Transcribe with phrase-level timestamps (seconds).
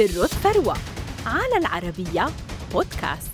[0.00, 0.76] سر الثروة
[1.26, 2.26] على العربية
[2.72, 3.30] بودكاست.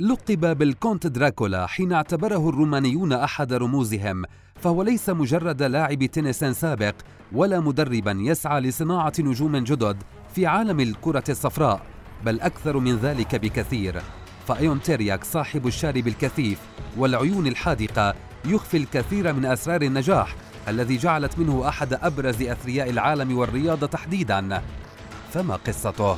[0.00, 4.24] لقب بالكونت دراكولا حين اعتبره الرومانيون أحد رموزهم
[4.54, 6.94] فهو ليس مجرد لاعب تنس سابق
[7.32, 9.96] ولا مدربا يسعى لصناعة نجوم جدد
[10.34, 11.82] في عالم الكرة الصفراء
[12.24, 14.02] بل أكثر من ذلك بكثير.
[14.46, 16.58] فأيون تيرياك صاحب الشارب الكثيف
[16.96, 18.14] والعيون الحادقة
[18.44, 20.36] يخفي الكثير من أسرار النجاح
[20.68, 24.62] الذي جعلت منه أحد أبرز أثرياء العالم والرياضة تحديداً.
[25.32, 26.16] فما قصته؟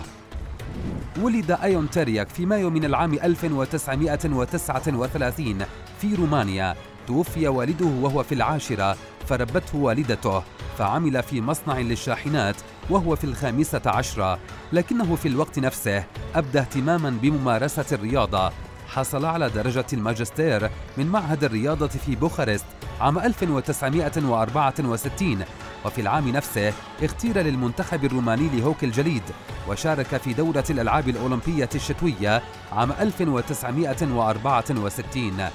[1.20, 5.64] ولد أيون تيرياك في مايو من العام 1939
[6.00, 6.74] في رومانيا.
[7.06, 8.96] توفي والده وهو في العاشرة
[9.26, 10.42] فربته والدته.
[10.78, 12.56] فعمل في مصنع للشاحنات
[12.90, 14.38] وهو في الخامسة عشرة.
[14.72, 16.04] لكنه في الوقت نفسه
[16.34, 18.52] أبدى اهتماما بممارسة الرياضة.
[18.88, 22.64] حصل على درجة الماجستير من معهد الرياضة في بوخارست
[23.00, 25.44] عام 1964
[25.84, 29.22] وفي العام نفسه اختير للمنتخب الروماني لهوكي الجليد
[29.68, 32.42] وشارك في دورة الألعاب الأولمبية الشتوية
[32.72, 35.48] عام 1964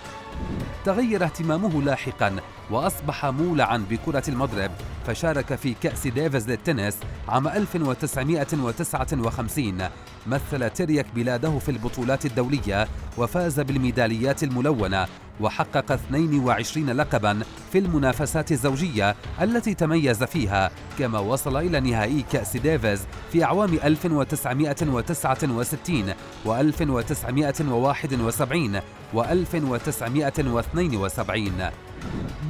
[0.86, 2.36] تغير اهتمامه لاحقا
[2.72, 4.72] وأصبح مولعا بكرة المضرب
[5.08, 9.78] فشارك في كأس ديفيز للتنس عام 1959
[10.28, 12.88] مثل تيرياك بلاده في البطولات الدولية
[13.18, 15.08] وفاز بالميداليات الملونة
[15.40, 17.40] وحقق 22 لقبا
[17.72, 23.02] في المنافسات الزوجية التي تميز فيها كما وصل إلى نهائي كأس ديفيز
[23.32, 26.14] في أعوام 1969
[26.46, 28.80] و 1971
[29.14, 31.70] و 1972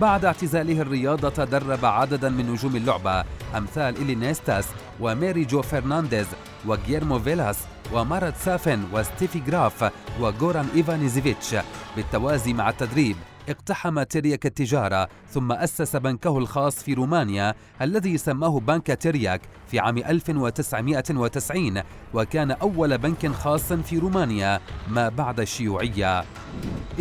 [0.02, 3.24] بعد اعتزاله الرياضة درب عددا من نجوم اللعبة
[3.58, 4.66] أمثال إيلي ناستاس
[5.00, 6.28] وميري جو فرنانديز
[6.66, 7.58] وغييرمو فيلاس
[7.94, 11.56] ومارات سافين وستيفي جراف وغوران إيفانيزيفيتش
[11.96, 13.16] بالتوازي مع التدريب.
[13.50, 19.98] اقتحم تيرياك التجارة ثم أسس بنكه الخاص في رومانيا الذي سماه بنك تيرياك في عام
[19.98, 21.82] 1990
[22.14, 26.24] وكان أول بنك خاص في رومانيا ما بعد الشيوعية.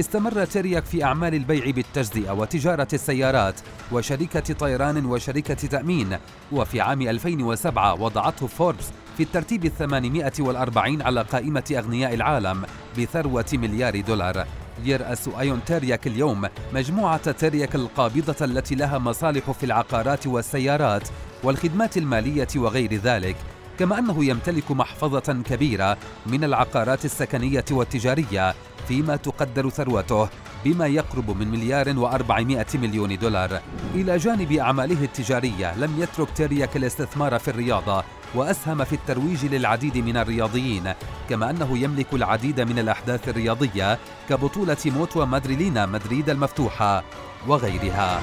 [0.01, 3.61] استمر تيرياك في أعمال البيع بالتجزئة وتجارة السيارات
[3.93, 6.19] وشركة طيران وشركة تأمين
[6.53, 12.65] وفي عام 2007 وضعته فوربس في الترتيب الثمانمائة والأربعين على قائمة أغنياء العالم
[12.99, 14.47] بثروة مليار دولار.
[14.87, 16.49] يرأس أيون تيرياك اليوم.
[16.73, 21.09] مجموعة تيرياك القابضة التي لها مصالح في العقارات والسيارات
[21.43, 23.37] والخدمات المالية وغير ذلك.
[23.79, 25.97] كما أنه يمتلك محفظة كبيرة
[26.27, 28.55] من العقارات السكنية والتجارية
[28.89, 30.29] فيما تقدر ثروته.
[30.65, 33.61] بما يقرب من مليار وأربعمائة مليون دولار.
[33.95, 38.05] إلى جانب أعماله التجارية لم يترك تيرياك الاستثمار في الرياضة
[38.35, 40.93] وأسهم في الترويج للعديد من الرياضيين
[41.29, 43.99] كما أنه يملك العديد من الأحداث الرياضية
[44.29, 47.05] كبطولة موتوا مادريلينا مدريد المفتوحة
[47.49, 48.21] وغيرها.